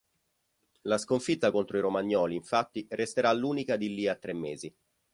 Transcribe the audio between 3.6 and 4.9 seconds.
di lì a tre mesi.